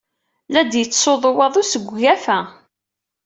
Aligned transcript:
La 0.51 0.61
d-yettsuḍu 0.63 1.31
waḍu 1.37 1.63
seg 1.65 1.83
ugafa. 1.93 2.39